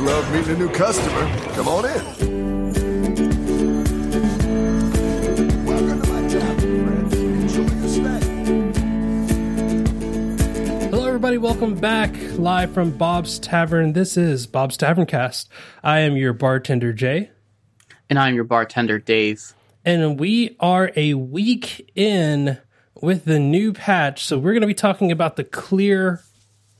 [0.00, 1.28] always love meeting a new customer.
[1.54, 1.90] Come on in.
[5.66, 7.14] Welcome to my tavern, friends.
[7.14, 8.20] Enjoy your stay.
[10.90, 11.38] Hello, everybody.
[11.38, 13.92] Welcome back live from Bob's Tavern.
[13.92, 15.48] This is Bob's Tavern Cast.
[15.82, 17.30] I am your bartender, Jay,
[18.08, 19.52] And I'm your bartender, Dave.
[19.84, 22.58] and we are a week in
[22.94, 24.24] with the new patch.
[24.24, 26.20] So, we're going to be talking about the clear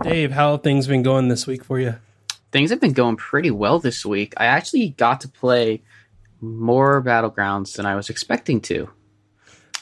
[0.04, 1.96] Dave, how have things been going this week for you?
[2.52, 4.34] Things have been going pretty well this week.
[4.38, 5.82] I actually got to play
[6.44, 8.90] more Battlegrounds than I was expecting to.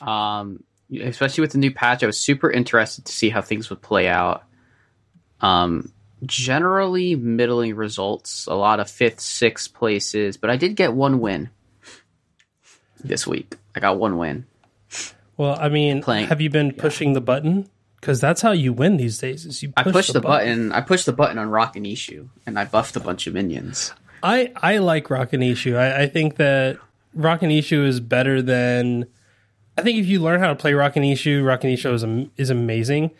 [0.02, 0.64] Um,
[1.00, 4.08] especially with the new patch, I was super interested to see how things would play
[4.08, 4.44] out.
[5.42, 5.92] Um,
[6.26, 11.50] generally, middling results, a lot of fifth, sixth places, but I did get one win
[13.04, 13.56] this week.
[13.76, 14.46] I got one win.
[15.38, 17.70] Well, I mean, Playing- have you been pushing the button?
[18.00, 19.46] Because that's how you win these days.
[19.46, 20.72] Is you I push pushed the, button.
[20.72, 23.94] I pushed the button on Rakanishu, and I buffed a bunch of minions.
[24.24, 25.78] I I like Rakanishu.
[25.78, 26.78] I, I think that
[27.18, 29.06] Rakanishu is better than.
[29.78, 33.12] I think if you learn how to play Rakanishu, Rockin' Issue is am- is amazing.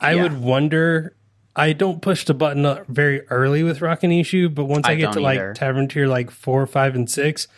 [0.00, 0.22] I Yeah.
[0.24, 1.14] would wonder.
[1.56, 5.12] I don't push the button up very early with Rakanishu, but once I, I get
[5.12, 5.52] to like either.
[5.54, 7.48] Tavern Tier like four, five, and six,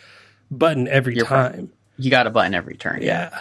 [0.51, 1.71] button every You're time.
[1.97, 2.99] You got a button every turn.
[3.01, 3.39] Yeah.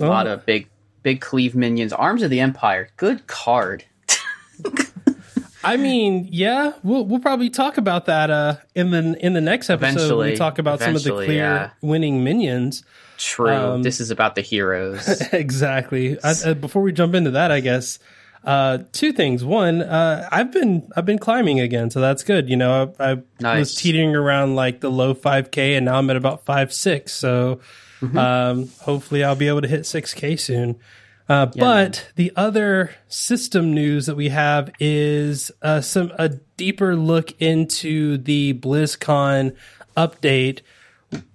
[0.00, 0.68] A lot of big,
[1.02, 1.92] big cleave minions.
[1.92, 2.88] Arms of the Empire.
[2.96, 3.84] Good card.
[5.66, 9.70] I mean, yeah, we'll we'll probably talk about that uh, in the in the next
[9.70, 9.86] episode.
[9.86, 10.36] when we Eventually.
[10.36, 11.70] talk about some of the clear yeah.
[11.80, 12.82] winning minions.
[13.18, 13.50] True.
[13.50, 15.08] Um, this is about the heroes.
[15.32, 16.18] exactly.
[16.22, 17.98] I, uh, before we jump into that, I guess
[18.44, 19.42] uh, two things.
[19.44, 22.48] One, uh, I've been I've been climbing again, so that's good.
[22.48, 26.08] You know, I, I was teetering around like the low five k, and now I'm
[26.10, 27.12] at about five six.
[27.12, 27.60] So
[28.02, 28.18] Mm-hmm.
[28.18, 30.76] um, hopefully, I'll be able to hit six k soon.
[31.28, 37.32] Uh, but the other system news that we have is uh, some a deeper look
[37.40, 39.56] into the BlizzCon
[39.96, 40.60] update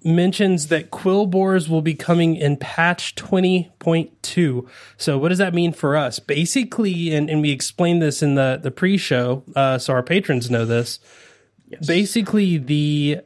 [0.04, 4.70] mentions that Quilboars will be coming in patch 20.2.
[4.98, 6.20] So what does that mean for us?
[6.20, 10.66] Basically, and, and we explained this in the, the pre-show, uh, so our patrons know
[10.66, 11.00] this.
[11.86, 13.22] Basically, the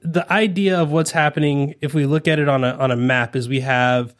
[0.00, 3.34] the idea of what's happening, if we look at it on a on a map,
[3.34, 4.14] is we have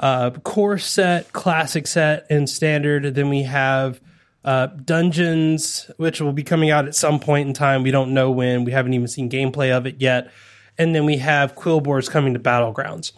[0.00, 3.14] uh, core set, classic set, and standard.
[3.14, 4.00] Then we have
[4.44, 7.84] uh, dungeons, which will be coming out at some point in time.
[7.84, 8.64] We don't know when.
[8.64, 10.32] We haven't even seen gameplay of it yet.
[10.78, 13.12] And then we have Quilboars coming to Battlegrounds.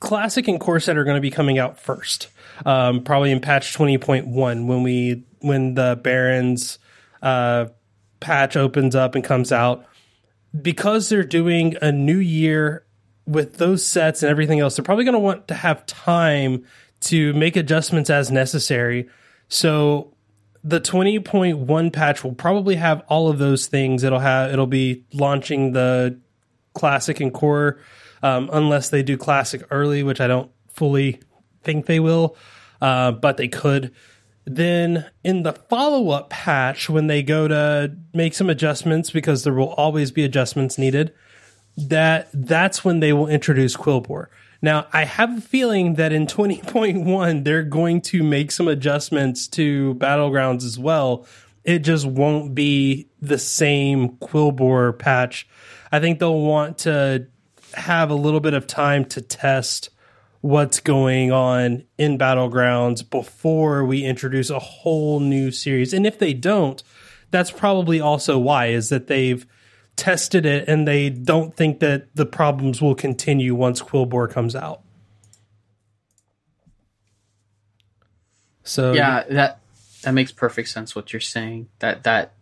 [0.00, 2.28] Classic and core set are going to be coming out first,
[2.66, 6.78] um, probably in patch twenty point one when we when the Barons
[7.22, 7.66] uh,
[8.20, 9.86] patch opens up and comes out.
[10.60, 12.85] Because they're doing a new year
[13.26, 16.64] with those sets and everything else, they're probably going to want to have time
[17.00, 19.08] to make adjustments as necessary.
[19.48, 20.14] So
[20.64, 24.02] the 20.1 patch will probably have all of those things.
[24.02, 26.20] It'll have it'll be launching the
[26.74, 27.80] classic and core
[28.22, 31.20] um, unless they do classic early, which I don't fully
[31.62, 32.36] think they will,
[32.80, 33.92] uh, but they could.
[34.44, 39.52] Then in the follow up patch, when they go to make some adjustments, because there
[39.52, 41.12] will always be adjustments needed,
[41.76, 44.26] that that's when they will introduce Quilboar.
[44.62, 49.94] Now, I have a feeling that in 20.1 they're going to make some adjustments to
[49.96, 51.26] Battlegrounds as well.
[51.64, 55.46] It just won't be the same Quilboar patch.
[55.92, 57.26] I think they'll want to
[57.74, 59.90] have a little bit of time to test
[60.40, 65.92] what's going on in Battlegrounds before we introduce a whole new series.
[65.92, 66.82] And if they don't,
[67.30, 69.44] that's probably also why is that they've
[69.96, 74.82] tested it and they don't think that the problems will continue once Quilboar comes out.
[78.62, 79.60] So yeah, that
[80.02, 80.94] that makes perfect sense.
[80.94, 81.68] What you're saying.
[81.78, 82.32] That that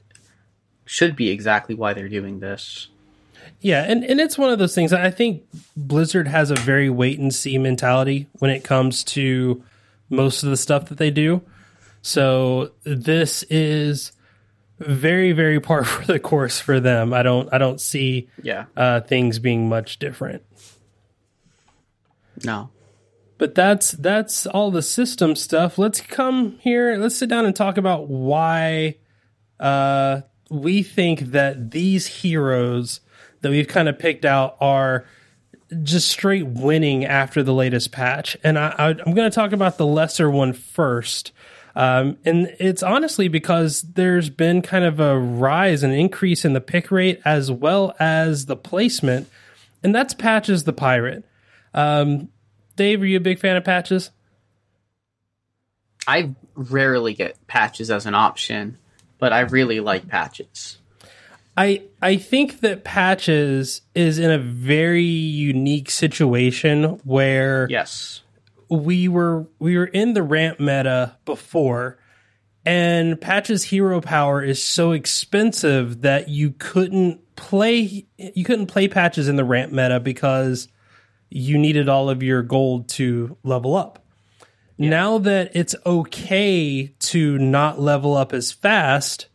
[0.86, 2.88] should be exactly why they're doing this.
[3.60, 4.92] Yeah, and, and it's one of those things.
[4.92, 5.44] I think
[5.76, 9.62] Blizzard has a very wait and see mentality when it comes to
[10.10, 11.42] most of the stuff that they do.
[12.02, 14.12] So this is
[14.78, 17.12] very, very par for the course for them.
[17.12, 18.66] I don't I don't see Yeah.
[18.76, 20.42] uh, things being much different.
[22.44, 22.70] No.
[23.38, 25.76] But that's that's all the system stuff.
[25.78, 26.96] Let's come here.
[26.96, 28.96] Let's sit down and talk about why
[29.58, 33.00] uh, we think that these heroes
[33.40, 35.04] that we've kind of picked out are
[35.82, 38.36] just straight winning after the latest patch.
[38.44, 41.32] And I, I, I'm going to talk about the lesser one first.
[41.76, 46.60] Um, and it's honestly because there's been kind of a rise and increase in the
[46.60, 49.28] pick rate as well as the placement,
[49.82, 51.24] and that's Patches the Pirate.
[51.72, 52.28] Um,
[52.76, 54.10] Dave, are you a big fan of Patches?
[56.06, 58.78] I rarely get patches as an option,
[59.18, 60.78] but I really like patches.
[61.56, 68.22] I I think that Patches is in a very unique situation where Yes.
[68.68, 71.98] We were we were in the ramp meta before
[72.66, 79.28] and Patch's hero power is so expensive that you couldn't play you couldn't play patches
[79.28, 80.68] in the ramp meta because
[81.28, 84.04] you needed all of your gold to level up.
[84.78, 89.26] Now that it's okay to not level up as fast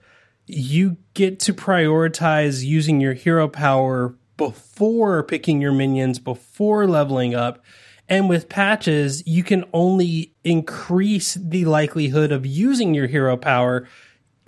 [0.48, 7.64] you get to prioritize using your hero power before picking your minions before leveling up
[8.10, 13.88] and with patches, you can only increase the likelihood of using your hero power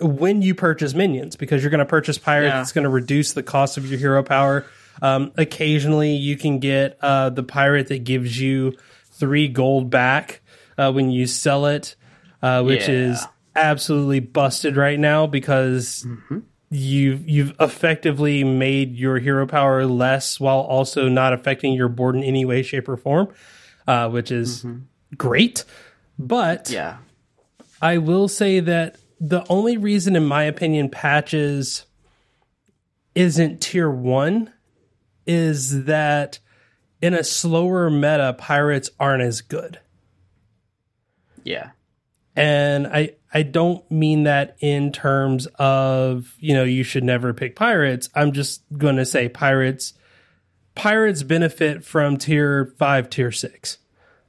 [0.00, 2.52] when you purchase minions because you're going to purchase pirates.
[2.52, 2.60] Yeah.
[2.60, 4.66] It's going to reduce the cost of your hero power.
[5.00, 8.74] Um, occasionally, you can get uh, the pirate that gives you
[9.12, 10.40] three gold back
[10.76, 11.94] uh, when you sell it,
[12.42, 12.94] uh, which Yeah.
[13.10, 16.06] is absolutely busted right now because
[16.72, 22.22] you've you've effectively made your hero power less while also not affecting your board in
[22.22, 23.28] any way, shape, or form,
[23.86, 24.64] uh, which is
[25.16, 25.64] great.
[26.18, 26.96] But Yeah.
[27.80, 31.84] I will say that the only reason, in my opinion, patches
[33.14, 34.52] isn't tier one
[35.26, 36.38] is that
[37.00, 39.80] in a slower meta, pirates aren't as good.
[41.44, 41.70] Yeah.
[42.34, 47.56] And I I don't mean that in terms of, you know, you should never pick
[47.56, 48.10] pirates.
[48.14, 49.94] I'm just going to say pirates
[50.74, 53.78] pirates benefit from tier 5 tier 6.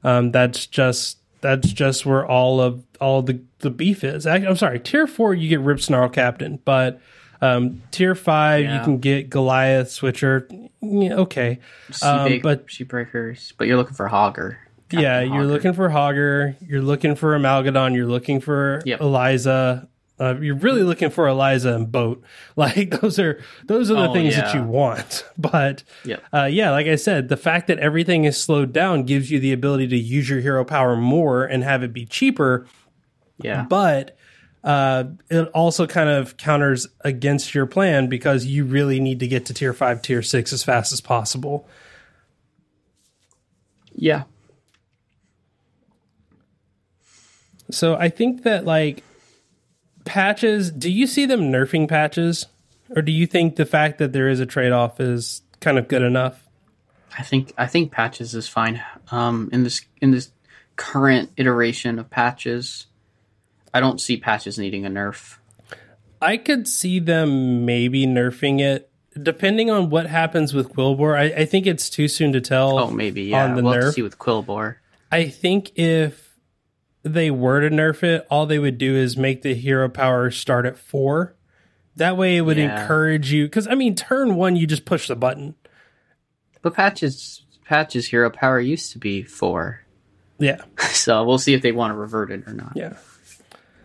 [0.04, 4.28] Um that's just that's just where all of all the the beef is.
[4.28, 7.00] I, I'm sorry, tier 4 you get Ripsnarl Captain, but
[7.42, 10.48] um tier 5 you can get Goliaths which are
[10.82, 11.60] yeah, okay.
[12.02, 14.58] Um, but sheep breakers, but you're looking for Hogger.
[14.94, 19.02] Yeah, you're looking for Hogger, you're looking for Amalgadon, you're looking for Yep.
[19.02, 19.90] Eliza.
[20.20, 22.24] Uh, you're really looking for Eliza and Boat.
[22.56, 25.26] Like those are those are the Oh, things that you want.
[25.38, 26.24] But Yep.
[26.32, 29.52] uh, yeah, like I said, the fact that everything is slowed down gives you the
[29.54, 32.68] ability to use your hero power more and have it be cheaper.
[33.42, 33.66] Yeah.
[33.68, 34.16] But
[34.64, 39.48] uh, it also kind of counters against your plan because you really need to get
[39.48, 41.68] to tier five, tier six as fast as possible.
[43.96, 44.24] Yeah.
[47.74, 49.04] So I think that like
[50.06, 52.48] patches, do you see them nerfing patches?
[52.96, 55.88] Or do you think the fact that there is a trade off is kind of
[55.88, 56.48] good enough?
[57.18, 58.84] I think I think patches is fine.
[59.12, 60.32] Um, in this in this
[60.76, 62.88] current iteration of patches,
[63.74, 65.38] I don't see patches needing a nerf.
[66.22, 68.90] I could see them maybe nerfing it
[69.22, 71.18] depending on what happens with Quilboar.
[71.18, 72.80] I, I think it's too soon to tell.
[72.80, 73.46] Oh, maybe yeah.
[73.46, 73.94] on the we'll nerf.
[73.94, 74.78] see with Quilboar.
[75.12, 76.33] I think if
[77.04, 80.66] they were to nerf it, all they would do is make the hero power start
[80.66, 81.36] at four.
[81.96, 82.80] That way, it would Yeah.
[82.82, 83.46] encourage you.
[83.46, 85.56] Because I mean, turn one, you just push the button.
[86.62, 89.82] But patches patches hero power used to be four,
[90.40, 90.58] Yeah,
[90.92, 92.72] so we'll see if they want to revert it or not.
[92.76, 92.94] yeah.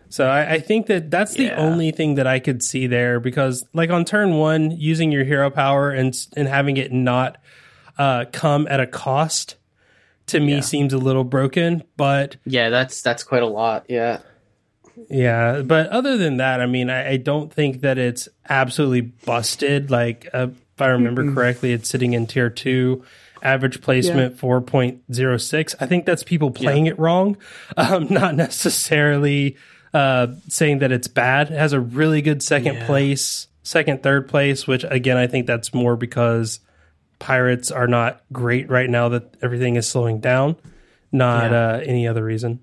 [0.09, 1.57] So I, I think that that's the Yeah.
[1.57, 5.49] only thing that I could see there because, like on turn one, using your hero
[5.51, 7.37] power and and having it not
[7.97, 9.55] uh, come at a cost
[10.29, 10.59] to me Yeah.
[10.61, 11.83] seems a little broken.
[11.97, 13.85] But Yeah, that's that's quite a lot.
[13.89, 14.19] Yeah.
[15.09, 19.89] Yeah, but other than that, I mean, I, I don't think that it's absolutely busted.
[19.89, 23.03] Like, uh, if I remember correctly, it's sitting in tier two,
[23.41, 25.73] average placement four point zero six.
[25.79, 27.37] I think that's people playing it wrong,
[27.77, 29.55] um, not necessarily
[29.93, 31.49] uh, saying that it's bad.
[31.49, 32.85] It has a really good second Yeah.
[32.85, 36.59] place, second, third place, which again, I think that's more because
[37.19, 40.55] pirates are not great right now that everything is slowing down,
[41.11, 41.67] not Yeah.
[41.67, 42.59] uh, any other reason.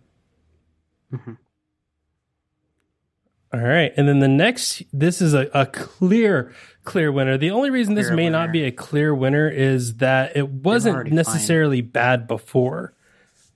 [3.52, 3.92] All right.
[3.96, 6.52] And then the next, this is a, a clear,
[6.84, 7.38] clear winner.
[7.38, 11.12] The only reason this Clear may not be a clear winner is that it wasn't
[11.12, 12.92] necessarily bad before,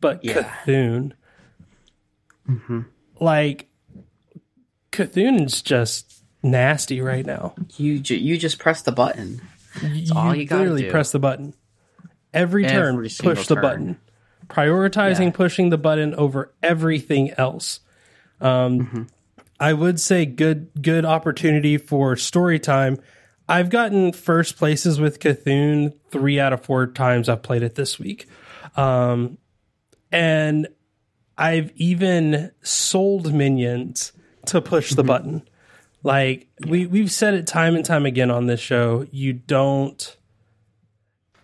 [0.01, 0.55] but Yeah.
[0.65, 1.13] Cthulhu,
[3.21, 3.69] like,
[4.93, 7.55] Cthulhu's just nasty right now.
[7.77, 9.41] You ju- you just press the button.
[9.83, 10.91] You all you literally do.
[10.91, 11.55] press the button.
[12.33, 13.63] Every turn, Every single push the turn.
[13.63, 14.01] button.
[14.49, 15.31] Prioritizing Yeah.
[15.31, 17.81] pushing the button over everything else.
[18.41, 19.03] Um, Mm-hmm.
[19.63, 22.97] I would say good good opportunity for story time.
[23.49, 27.99] I've gotten first places with Cthulhu three out of four times I've played it this
[27.99, 28.27] week.
[28.77, 29.37] Um,
[30.11, 30.69] and
[31.37, 34.13] I've even sold minions
[34.47, 35.43] to push the button.
[36.03, 40.17] Like we we've said it time and time again on this show, you don't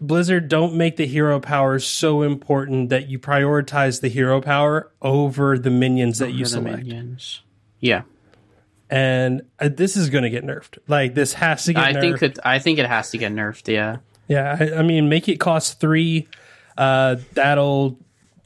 [0.01, 5.59] Blizzard don't make the hero power so important that you prioritize the hero power over
[5.59, 6.85] the minions that you select.
[6.85, 7.43] minions.
[7.81, 8.03] Yeah,
[8.91, 10.79] And uh, this is going to get nerfed.
[10.89, 12.01] Like this has to get I nerfed.
[12.01, 13.73] think it, I think it has to get nerfed.
[13.73, 13.99] Yeah,
[14.29, 16.29] yeah, I, I mean, make it cost three.
[16.77, 17.99] Uh, that'll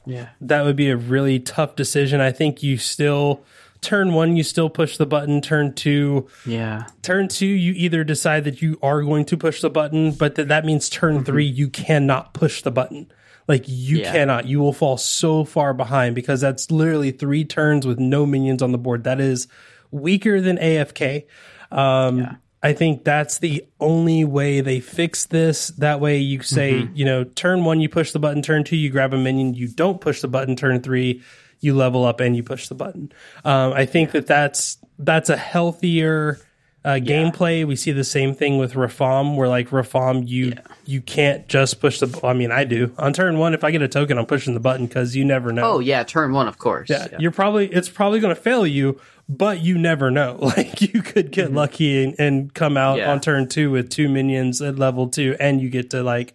[0.05, 2.19] yeah, that would be a really tough decision.
[2.21, 3.43] I think you still
[3.81, 5.41] turn one, you still push the button.
[5.41, 6.85] Turn two, yeah.
[7.01, 10.47] turn two, you either decide that you are going to push the button, but that
[10.49, 13.11] that means turn three, you cannot push the button.
[13.47, 14.11] Like you Yeah.
[14.11, 18.61] cannot, you will fall so far behind because that's literally three turns with no minions
[18.61, 19.03] on the board.
[19.03, 19.47] That is
[19.89, 21.25] weaker than AFK.
[21.71, 25.69] Um, I think that's the only way they fix this.
[25.69, 28.43] That way, you say, you know, turn one, you push the button.
[28.43, 29.55] Turn two, you grab a minion.
[29.55, 30.55] You don't push the button.
[30.55, 31.23] Turn three,
[31.61, 33.11] you level up and you push the button.
[33.45, 36.39] Um, I think that that's that's a healthier
[36.83, 37.65] uh, gameplay.
[37.65, 40.53] We see the same thing with Rafaam, where like Rafaam, you
[40.85, 42.19] you can't just push the.
[42.25, 43.53] I mean, I do on turn one.
[43.53, 45.63] If I get a token, I'm pushing the button because you never know.
[45.75, 46.89] Oh yeah, turn one, of course.
[46.89, 48.99] Yeah, you're probably it's probably going to fail you,
[49.29, 50.39] but you never know.
[50.41, 53.05] Like you could get lucky and, and come out Mm-hmm.
[53.05, 53.11] Yeah.
[53.11, 56.33] on turn two with two minions at level two, and you get to like,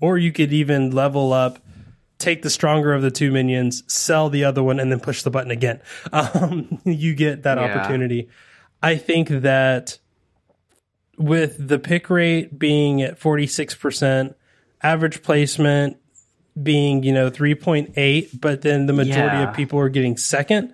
[0.00, 1.58] or you could even level up,
[2.20, 5.30] take the stronger of the two minions, sell the other one, and then push the
[5.30, 5.80] button again.
[6.12, 7.64] Um, you get that Yeah.
[7.64, 8.28] opportunity.
[8.82, 9.98] I think that
[11.18, 14.34] with the pick rate being at 46%,
[14.82, 15.96] average placement
[16.60, 19.48] being, you know, 3.8, but then the majority Yeah.
[19.50, 20.72] of people are getting 2nd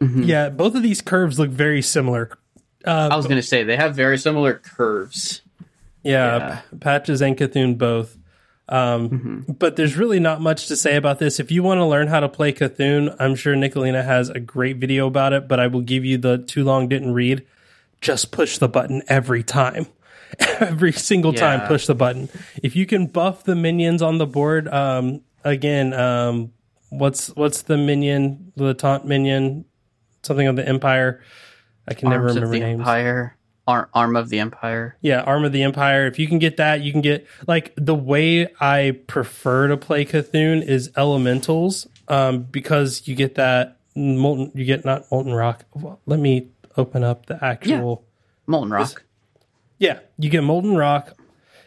[0.00, 2.30] Yeah, both of these curves look very similar.
[2.84, 5.42] I was gonna say they have very similar curves.
[6.04, 6.60] Yeah, Yeah.
[6.80, 8.16] Patches and Cthulhu both.
[8.68, 11.40] Um, But there's really not much to say about this.
[11.40, 14.76] If you want to learn how to play Cthulhu, I'm sure Nicolina has a great
[14.76, 17.46] video about it, but I will give you the too long didn't read.
[18.00, 19.86] Just push the button every time.
[20.60, 22.28] every single time, push the button.
[22.62, 26.52] If you can buff the minions on the board, um, again, um,
[26.90, 29.64] what's what's the minion, the taunt minion,
[30.22, 31.22] something of the Empire?
[31.88, 32.80] I can never remember names.
[32.80, 33.37] Empire,
[33.68, 34.96] Ar- arm of the Empire.
[35.02, 36.06] Yeah, Arm of the Empire.
[36.08, 40.04] If you can get that, you can get like the way I prefer to play
[40.04, 44.50] Cthulhu is elementals, um, because you get that molten.
[44.54, 45.64] You get not molten rock.
[45.74, 48.04] Well, let me open up the actual.
[48.46, 49.04] Molten Rock.
[49.78, 51.16] Yeah, you get molten rock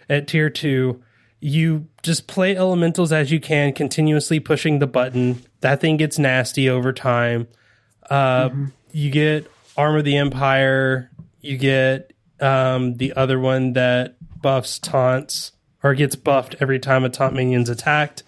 [0.10, 1.04] at tier two.
[1.40, 5.44] You just play elementals as you can, continuously pushing the button.
[5.60, 7.48] That thing gets nasty over time.
[8.10, 8.50] Uh,
[8.92, 9.46] You get
[9.78, 11.11] Arm of the Empire.
[11.42, 15.52] You get um, the other one that buffs taunts
[15.84, 18.24] or gets buffed every time a taunt minion's attacked.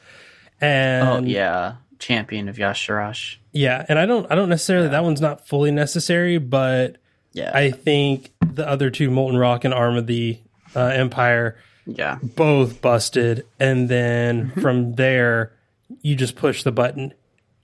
[0.61, 3.37] And oh yeah, champion of Y'Shaarj.
[3.51, 6.97] yeah, and I don't I don't necessarily that one's not fully necessary, but
[7.33, 10.39] Yeah, I think the other two, Molten Rock and Arm of the
[10.75, 13.45] uh, Empire, yeah, both busted.
[13.59, 15.53] And then from there,
[16.01, 17.13] you just push the button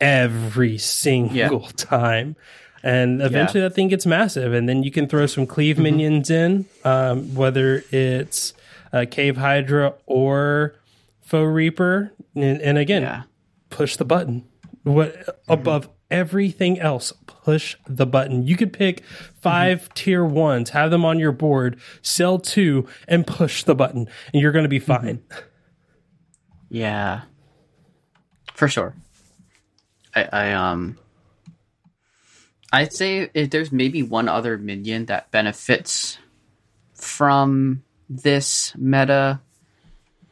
[0.02, 2.36] every single time.
[2.84, 4.54] And eventually that thing gets massive.
[4.54, 8.54] And then you can throw some cleave minions in, um, whether it's
[8.94, 10.76] uh, Cave Hydra or
[11.22, 12.14] Foe Reaper.
[12.36, 13.24] And, and again, yeah.
[13.70, 14.46] push the button.
[14.84, 18.46] What above everything else, push the button.
[18.48, 19.04] You could pick
[19.42, 24.42] 5 tier ones, have them on your board, sell two, and push the button, and
[24.42, 25.22] you're going to be fine.
[26.70, 27.22] Yeah,
[28.54, 28.96] for sure.
[30.16, 30.98] I, I um,
[32.72, 36.20] I'd say if there's maybe one other minion that benefits
[36.94, 39.40] from this meta.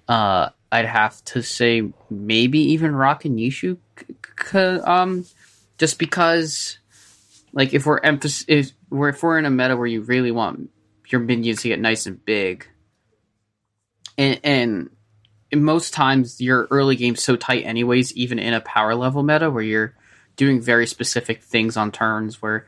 [0.08, 4.16] Uh, I'd have to say maybe even Rakanishu, c-
[4.52, 5.26] c- um,
[5.78, 6.80] just because,
[7.54, 10.70] like, if we're if we're if we're in a meta where you really want
[11.10, 12.68] your minions to get nice and big,
[14.18, 14.90] and and
[15.56, 19.64] most times your early game's so tight anyways even in a power level meta where
[19.64, 19.96] you're
[20.38, 22.68] doing very specific things on turns where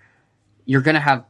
[0.66, 1.24] you're gonna have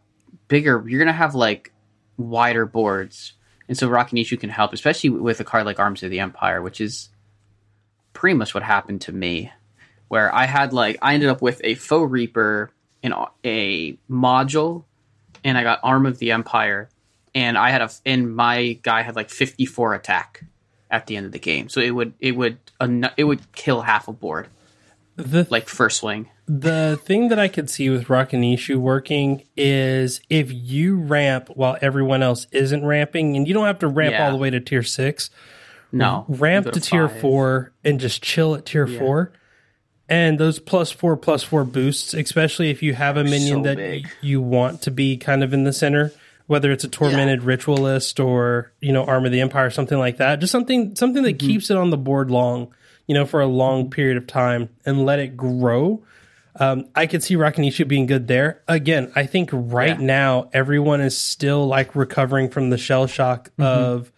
[0.48, 1.72] bigger you're gonna have like
[2.18, 3.34] wider boards.
[3.68, 6.82] And so Rakanishu can help especially with a card like Arms of the Empire which
[6.82, 7.10] is
[8.14, 9.52] pretty much what happened to me.
[10.08, 12.72] Where I had like I ended up with a Foe Reaper
[13.04, 14.86] in a- a module
[15.44, 16.90] and I got Arm of the Empire.
[17.36, 20.44] And I had a and my guy had like 54 attack
[20.90, 21.70] at the end of the game.
[21.70, 22.58] So it would it would
[23.18, 24.48] it would kill half a board
[25.20, 26.30] The like first swing.
[26.48, 31.50] the thing that I could see with Rock and Rakanishu working is if you ramp
[31.54, 34.26] while everyone else isn't ramping, and you don't have to ramp Yeah.
[34.26, 35.30] all the way to tier six,
[35.92, 36.26] No.
[36.28, 39.32] ramp Go to tier four and just chill at tier four.
[40.08, 43.78] And those plus four plus four boosts, especially if you have a minion so that
[43.78, 44.08] big.
[44.22, 46.12] you want to be kind of in the center,
[46.48, 50.40] whether it's a tormented ritualist or you know arm of the empire, something like that,
[50.40, 51.48] just something something that Mm-hmm.
[51.48, 52.74] keeps it on the board long,
[53.10, 56.04] you know, for a long period of time and let it grow.
[56.56, 58.62] Um, I could see Rakanishu being good there.
[58.68, 60.06] Again, I think right Yeah.
[60.06, 63.64] now everyone is still like recovering from the shell shock Mm-hmm.
[63.64, 64.12] of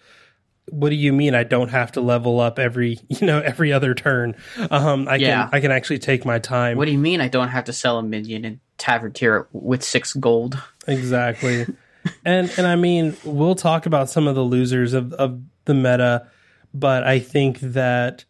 [0.69, 3.93] what do you mean I don't have to level up every you know every other
[3.93, 4.35] turn?
[4.69, 5.43] Um, I Yeah.
[5.43, 6.77] can I can actually take my time.
[6.77, 9.83] What do you mean I don't have to sell a minion in tavern tier with
[9.83, 10.61] six gold?
[10.87, 11.65] exactly.
[12.25, 16.27] and and I mean we'll talk about some of the losers of of the meta,
[16.73, 18.25] but I think that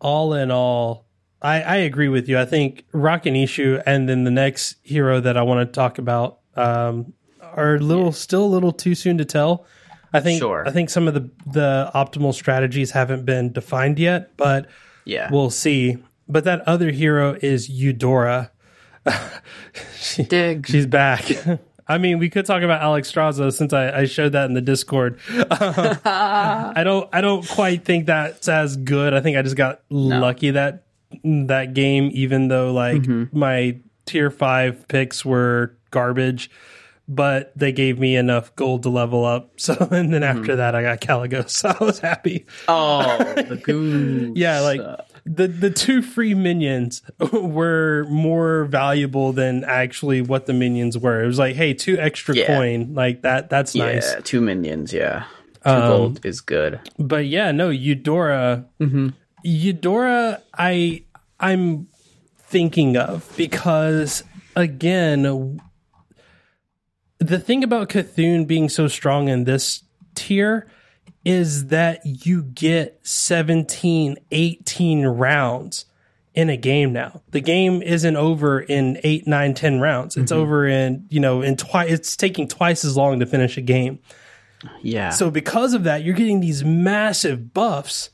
[0.00, 1.06] all in all,
[1.42, 2.38] I, I agree with you.
[2.38, 5.98] I think Rakanishu and Issue, and then the next hero that I want to talk
[5.98, 9.66] about um, are a little still a little too soon to tell.
[10.12, 10.64] I think Sure.
[10.66, 14.68] I think some of the the optimal strategies haven't been defined yet, but
[15.04, 15.28] Yeah.
[15.30, 15.98] we'll see.
[16.28, 18.50] But that other hero is Eudora.
[20.00, 20.66] she, Dig.
[20.66, 21.24] she's back.
[21.88, 25.20] I mean, we could talk about Alexstrasza since I, I showed that in the Discord.
[25.30, 29.14] I don't I don't quite think that's as good.
[29.14, 30.84] I think I just got lucky that
[31.24, 33.38] that game, even though like Mm-hmm.
[33.38, 36.50] my tier five picks were garbage.
[37.08, 39.52] But they gave me enough gold to level up.
[39.60, 40.38] So and then Mm-hmm.
[40.40, 41.50] after that I got Kalecgos.
[41.50, 42.46] So I was happy.
[42.66, 44.32] Oh, the goose.
[44.36, 44.80] Yeah, like
[45.28, 47.02] the the two free minions
[47.32, 51.22] were more valuable than actually what the minions were.
[51.22, 52.46] It was like, hey, two extra Yeah.
[52.46, 53.50] coin, like that.
[53.50, 54.14] That's yeah, nice.
[54.22, 54.92] two minions.
[54.92, 55.24] Yeah,
[55.64, 56.78] two Um, gold is good.
[56.98, 58.66] But yeah, no, Eudora,
[59.42, 61.02] Eudora, I
[61.40, 61.88] I'm
[62.38, 64.22] thinking of because
[64.54, 65.58] again,
[67.18, 69.82] the thing about Cthulhu being so strong in this
[70.14, 70.66] tier
[71.26, 75.86] is that you get 17, 18 rounds
[76.36, 77.20] in a game now.
[77.32, 80.16] The game isn't over in eight, nine, ten rounds.
[80.16, 80.40] It's mm-hmm.
[80.40, 83.98] over in, you know, in twice, it's taking twice as long to finish a game.
[84.82, 85.10] Yeah.
[85.10, 88.10] So because of that, you're getting these massive buffs.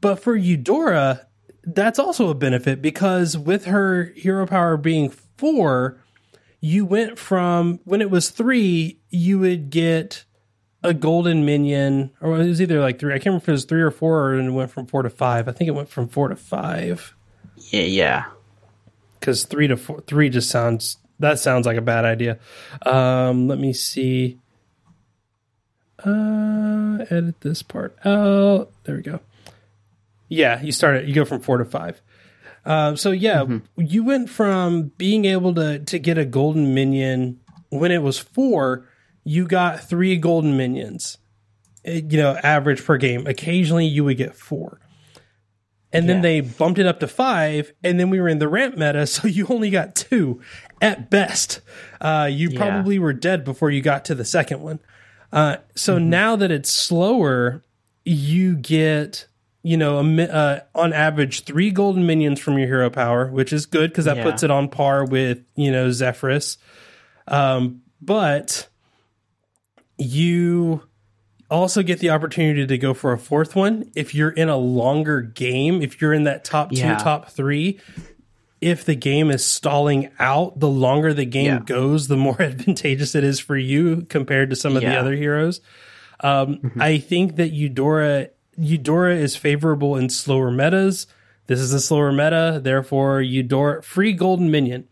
[0.00, 1.26] But for Eudora,
[1.62, 6.00] that's also a benefit because with her hero power being four,
[6.60, 10.24] you went from when it was three, you would get
[10.86, 13.12] a golden minion, or it was either like three.
[13.12, 15.10] I can't remember if it was three or four, and it went from four to
[15.10, 15.48] five.
[15.48, 17.14] I think it went from four to five
[17.70, 18.24] yeah, yeah.
[19.18, 22.38] because three to four, three just sounds that sounds like a bad idea.
[22.84, 24.38] Um, let me see.
[26.04, 28.70] Uh, edit this part out.
[28.84, 29.20] There we go.
[30.28, 31.06] Yeah, you start it.
[31.06, 32.00] You go from four to five.
[32.64, 33.44] Uh, so yeah,
[33.76, 38.88] you went from being able to to get a golden minion when it was four.
[39.28, 41.18] You got three golden minions.
[41.86, 43.26] uh, You know, average per game.
[43.26, 44.80] Occasionally, you would get four
[45.92, 46.22] and then Yeah.
[46.22, 49.26] they bumped it up to five, and then we were in the ramp meta, so
[49.28, 50.40] you only got two
[50.82, 51.60] at best.
[52.00, 52.58] Uh, you Yeah.
[52.58, 54.78] probably were dead before you got to the second one.
[55.32, 56.10] Uh, so Mm-hmm.
[56.10, 57.62] now that it's slower,
[58.04, 59.26] you get
[59.62, 63.66] you know a, uh, on average three golden minions from your hero power, which is
[63.66, 64.22] good because that Yeah.
[64.22, 66.56] puts it on par with you know Zephrys.
[67.28, 68.68] Um, but
[69.98, 70.82] you
[71.50, 75.20] also get the opportunity to go for a fourth one if you're in a longer
[75.22, 76.98] game if you're in that top two Yeah.
[76.98, 77.78] top three.
[78.60, 81.58] If the game is stalling out the longer the game Yeah.
[81.60, 85.60] goes the more advantageous it is for you compared to some of the other heroes.
[86.20, 91.06] Um, i think that eudora eudora is favorable in slower metas.
[91.46, 94.88] This is a slower meta therefore eudora free golden minion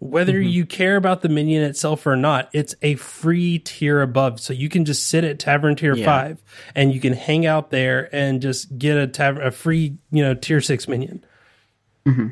[0.00, 0.48] whether Mm-hmm.
[0.48, 4.40] you care about the minion itself or not, it's a free tier above.
[4.40, 6.04] So you can just sit at Tavern Tier Yeah.
[6.06, 6.42] Five
[6.74, 10.34] and you can hang out there and just get a tavern a free, you know,
[10.34, 11.22] tier six minion.
[12.06, 12.28] Mm-hmm.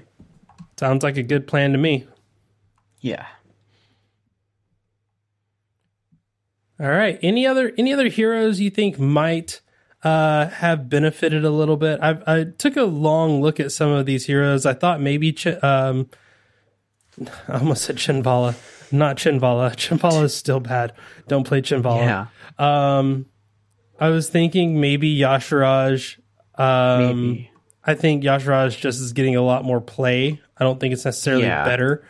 [0.79, 2.07] Sounds like a good plan to me.
[3.01, 3.27] Yeah.
[6.81, 7.19] All right.
[7.23, 9.61] Any other any other heroes you think might
[10.05, 11.99] uh, have benefited a little bit?
[12.01, 14.65] I, I took a long look at some of these heroes.
[14.65, 16.09] I thought maybe Ch- um,
[17.49, 18.55] I almost said Chenvaala,
[18.93, 19.73] not Chenvaala.
[19.77, 20.93] Chenvaala is still bad.
[21.27, 22.05] Don't play Chenvaala.
[22.59, 22.99] Yeah.
[22.99, 23.27] Um,
[24.01, 26.19] I was thinking maybe Y'Shaarj.
[26.57, 27.51] Um, Maybe.
[27.85, 30.41] I think Y'Shaarj just is getting a lot more play.
[30.57, 31.65] I don't think it's necessarily Yeah.
[31.65, 32.07] better.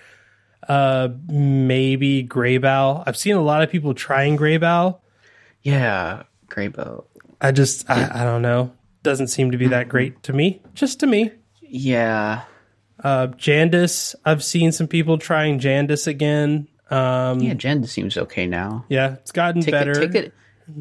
[0.68, 3.05] Uh, maybe Greybough.
[3.07, 4.99] I've seen a lot of people trying Greybough.
[5.62, 6.25] Yeah.
[6.49, 7.05] Greybough.
[7.40, 8.73] I just, I, I don't know.
[9.03, 10.61] Doesn't seem to be that great to me.
[10.75, 11.31] Just to me.
[11.62, 12.42] Yeah.
[13.02, 16.68] Uh, Jandice, I've seen some people trying Jandice again.
[16.90, 18.84] Um, Yeah, Jen seems okay now.
[18.88, 19.94] yeah, it's gotten Ticket, better.
[19.94, 20.32] ticket,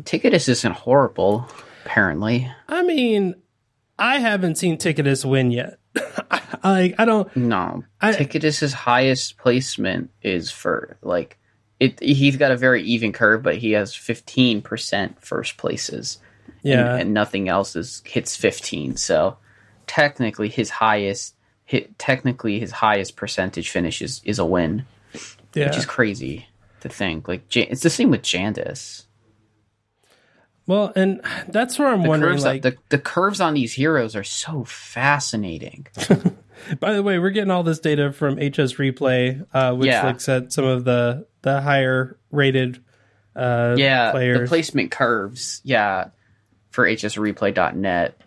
[0.06, 1.48] Tickatus isn't horrible,
[1.86, 2.50] apparently.
[2.68, 3.36] I mean,
[4.00, 5.78] I haven't seen Tickatus win yet.
[6.64, 7.34] I I don't.
[7.36, 11.38] No, I- Tickatus's highest placement is for like
[11.80, 12.00] it.
[12.02, 16.20] He's got a very even curve, but he has fifteen percent first places.
[16.64, 18.96] Yeah, and, and nothing else is hits fifteen.
[18.98, 19.38] So
[19.88, 21.34] technically, his highest
[21.68, 24.86] hit technically his highest percentage finish is, is a win,
[25.54, 25.68] yeah.
[25.68, 26.48] which is crazy
[26.80, 27.28] to think.
[27.28, 29.04] Like it's the same with Jandice.
[30.66, 32.34] well, and that's where I'm The wondering.
[32.36, 35.88] curves, Like, the, the curves on these heroes are so fascinating.
[36.80, 40.08] by the way, we're getting all this data from HS Replay, uh, which Yeah.
[40.08, 42.84] looks at some of the the higher rated.
[43.36, 45.62] Uh, yeah, the placement curves.
[45.64, 46.10] Yeah,
[46.72, 48.20] for hsreplay.net.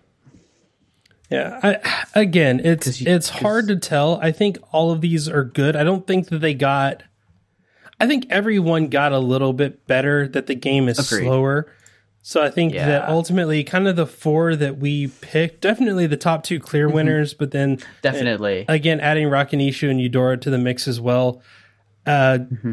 [1.30, 4.18] Yeah, I, again, it's you- it's hard to tell.
[4.20, 5.76] I think all of these are good.
[5.76, 7.02] I don't think that they got.
[8.00, 10.26] I think everyone got a little bit better.
[10.26, 11.26] That the game is Agreed.
[11.26, 11.72] slower.
[12.22, 16.42] So I think that ultimately, kind of the four that we picked, definitely the top
[16.42, 16.94] two clear Mm-hmm.
[16.96, 17.32] winners.
[17.34, 18.66] But then Definitely.
[18.68, 21.42] again, adding Rakanishu and Eudora to the mix as well.
[22.06, 22.72] Uh, Mm-hmm.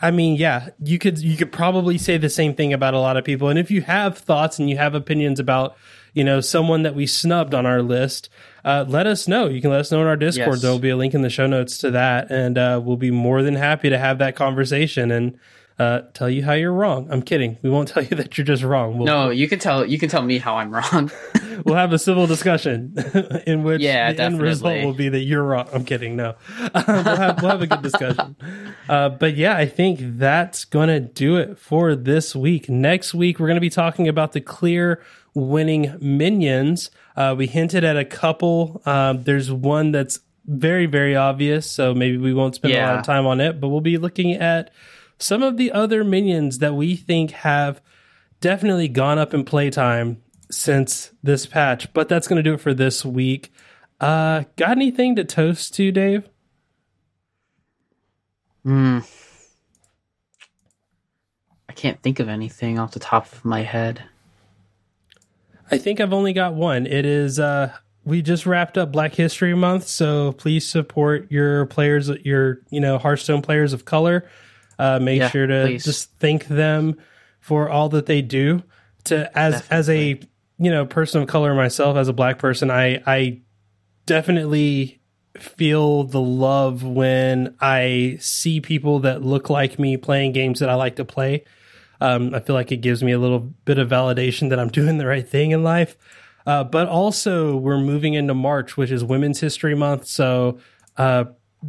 [0.00, 3.18] I mean, yeah, you could you could probably say the same thing about a lot
[3.18, 3.50] of people.
[3.50, 5.76] And if you have thoughts and you have opinions about,
[6.18, 8.28] you know, someone that we snubbed on our list,
[8.64, 9.46] uh, let us know.
[9.46, 10.54] You can let us know in our Discord.
[10.54, 10.62] Yes.
[10.62, 13.12] There will be a link in the show notes to that, and uh, we'll be
[13.12, 15.38] more than happy to have that conversation and
[15.78, 17.08] uh, tell you how you're wrong.
[17.10, 17.56] I'm kidding.
[17.62, 18.98] We won't tell you that you're just wrong.
[18.98, 19.84] We'll, no, you can tell.
[19.84, 21.10] You can tell me how I'm wrong.
[21.64, 22.94] we'll have a civil discussion
[23.46, 25.68] in which Yeah, the end result will be that you're wrong.
[25.72, 26.16] I'm kidding.
[26.16, 28.36] No, we'll, have, we'll have a good discussion.
[28.88, 32.68] Uh, but yeah, I think that's going to do it for this week.
[32.68, 35.02] Next week, we're going to be talking about the clear
[35.34, 36.90] winning minions.
[37.16, 38.82] Uh, we hinted at a couple.
[38.86, 41.70] Um, there's one that's very, very obvious.
[41.70, 44.32] So maybe we won't spend a lot of time on it, but we'll be looking
[44.32, 44.70] at
[45.18, 47.80] some of the other minions that we think have
[48.40, 51.92] definitely gone up in playtime since this patch.
[51.92, 53.52] But that's going to do it for this week.
[54.00, 56.28] Uh, got anything to toast to, Dave?
[58.62, 59.00] Hmm.
[61.68, 64.02] I can't think of anything off the top of my head.
[65.70, 66.86] I think I've only got one.
[66.86, 67.72] It is uh
[68.04, 72.98] we just wrapped up Black History Month, so please support your players, your you know
[72.98, 74.28] Hearthstone players of color.
[74.78, 75.84] Uh, make Yeah, sure to please.
[75.84, 76.96] just thank them
[77.40, 78.62] for all that they do.
[79.04, 80.20] To as as a
[80.58, 83.40] you know person of color myself, as a black person, I I
[84.06, 85.00] definitely
[85.36, 90.74] feel the love when I see people that look like me playing games that I
[90.74, 91.44] like to play.
[92.00, 94.98] Um, I feel like it gives me a little bit of validation that I'm doing
[94.98, 95.96] the right thing in life.
[96.46, 100.06] Uh, but also, we're moving into March, which is Women's History Month.
[100.06, 100.58] So
[100.96, 101.24] uh,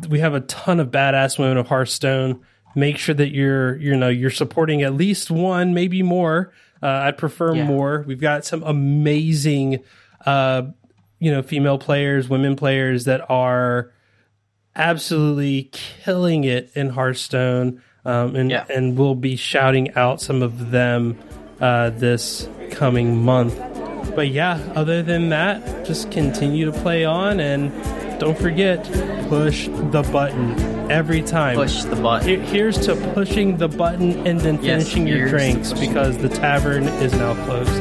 [0.08, 2.45] we have a ton of badass women of Hearthstone.
[2.75, 6.53] Make sure that you're, you know, you're supporting at least one, maybe more.
[6.82, 7.65] Uh, I'd prefer Yeah.
[7.65, 8.03] more.
[8.08, 9.79] We've got some amazing,
[10.25, 10.63] uh,
[11.19, 13.91] you know, female players, women players that are
[14.75, 18.63] absolutely killing it in Hearthstone, um, and Yeah.
[18.73, 21.17] and we'll be shouting out some of them
[21.60, 23.60] uh, this coming month.
[24.15, 27.71] But yeah, other than that, just continue to play on and
[28.19, 28.84] don't forget
[29.29, 30.60] push the button
[30.91, 31.55] every time.
[31.55, 32.27] Push the button.
[32.27, 36.84] Here- Here's to pushing the button and then Yes, finishing your drinks because the tavern
[36.84, 37.71] is now closed.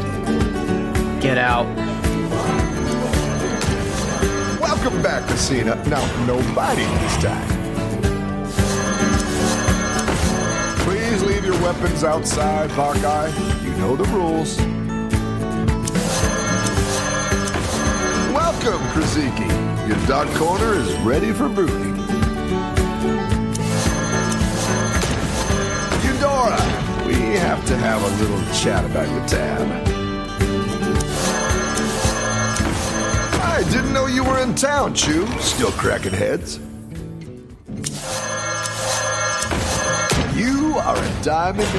[1.21, 1.67] Get out.
[4.61, 5.75] Welcome back, Casina.
[5.89, 7.49] Now, no biting this time.
[10.85, 13.29] Please leave your weapons outside, Hawkeye.
[13.65, 14.57] You know the rules.
[18.33, 19.78] Welcome, Krasiki.
[19.89, 21.97] Your dog corner is ready for brooding.
[26.05, 26.61] Eudora,
[27.07, 29.67] we have to have a little chat about your tab.
[33.43, 35.27] I didn't know you were in town, Chew.
[35.39, 36.59] Still cracking heads.
[40.37, 41.77] You are a diamond in